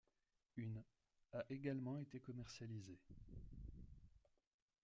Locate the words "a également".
1.31-1.99